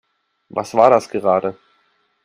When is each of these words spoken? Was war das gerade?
Was 0.49 0.73
war 0.73 0.89
das 0.89 1.07
gerade? 1.09 1.59